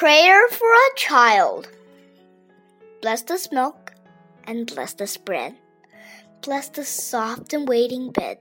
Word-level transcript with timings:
Prayer 0.00 0.48
for 0.48 0.72
a 0.72 0.96
Child. 0.96 1.68
Bless 3.02 3.20
this 3.20 3.52
milk 3.52 3.92
and 4.44 4.66
bless 4.66 4.94
this 4.94 5.18
bread. 5.18 5.56
Bless 6.40 6.70
this 6.70 6.88
soft 6.88 7.52
and 7.52 7.68
waiting 7.68 8.10
bed, 8.10 8.38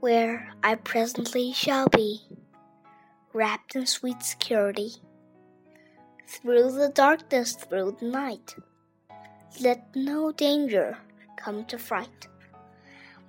where 0.00 0.52
I 0.62 0.74
presently 0.74 1.54
shall 1.54 1.88
be, 1.88 2.20
wrapped 3.32 3.76
in 3.76 3.86
sweet 3.86 4.22
security. 4.22 4.92
Through 6.26 6.72
the 6.72 6.90
darkness, 6.90 7.54
through 7.54 7.96
the 7.98 8.08
night, 8.08 8.56
let 9.62 9.88
no 9.96 10.32
danger 10.32 10.98
come 11.36 11.64
to 11.64 11.78
fright 11.78 12.28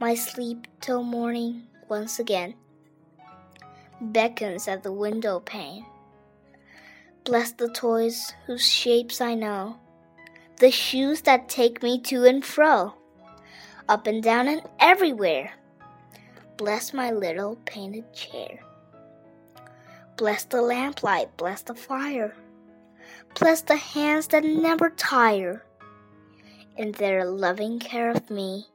my 0.01 0.13
sleep 0.13 0.67
till 0.81 1.03
morning 1.03 1.67
once 1.87 2.19
again 2.19 2.53
beckons 4.01 4.67
at 4.67 4.83
the 4.83 4.91
window 4.91 5.39
pane. 5.39 5.85
Bless 7.25 7.53
the 7.53 7.69
toys 7.69 8.33
whose 8.45 8.63
shapes 8.63 9.19
I 9.19 9.33
know, 9.33 9.77
the 10.59 10.69
shoes 10.69 11.21
that 11.21 11.49
take 11.49 11.81
me 11.81 11.99
to 12.01 12.23
and 12.23 12.45
fro, 12.45 12.93
up 13.89 14.05
and 14.05 14.21
down 14.21 14.47
and 14.47 14.61
everywhere. 14.79 15.51
Bless 16.55 16.93
my 16.93 17.09
little 17.09 17.55
painted 17.65 18.13
chair. 18.13 18.59
Bless 20.17 20.43
the 20.45 20.61
lamplight, 20.61 21.35
bless 21.35 21.63
the 21.63 21.73
fire. 21.73 22.35
Bless 23.39 23.61
the 23.61 23.75
hands 23.75 24.27
that 24.27 24.43
never 24.43 24.91
tire 24.91 25.65
in 26.77 26.91
their 26.91 27.25
loving 27.25 27.79
care 27.79 28.11
of 28.11 28.29
me. 28.29 28.67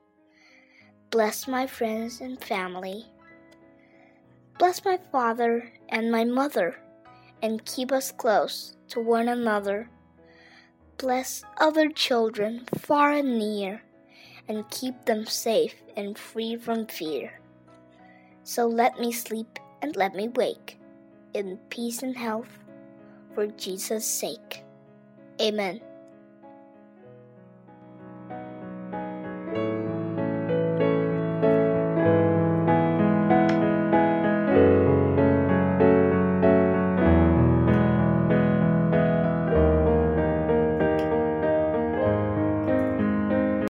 Bless 1.11 1.47
my 1.47 1.69
friends 1.69 2.21
and 2.21 2.43
family. 2.43 3.07
Bless 4.59 4.85
my 4.85 4.99
father 5.13 5.73
and 5.89 6.11
my 6.11 6.25
mother, 6.25 6.77
and 7.43 7.65
keep 7.65 7.93
us 7.93 8.13
close 8.13 8.77
to 8.89 9.01
one 9.01 9.29
another. 9.29 9.89
Bless 10.99 11.45
other 11.59 11.89
children 11.89 12.67
far 12.79 13.13
and 13.13 13.39
near, 13.39 13.83
and 14.49 14.69
keep 14.71 15.05
them 15.07 15.25
safe 15.27 15.75
and 15.97 16.19
free 16.19 16.57
from 16.57 16.87
fear. 16.87 17.41
So 18.45 18.67
let 18.67 18.99
me 18.99 19.13
sleep 19.13 19.59
and 19.83 19.97
let 19.97 20.15
me 20.15 20.29
wake 20.29 20.79
in 21.35 21.59
peace 21.71 22.03
and 22.03 22.17
health 22.17 22.59
for 23.35 23.47
Jesus' 23.47 24.05
sake. 24.05 24.65
Amen. 25.41 25.81